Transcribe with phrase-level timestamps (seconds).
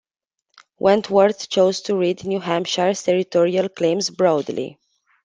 [0.79, 4.79] Wentworth chose to read New Hampshire's territorial claims broadly.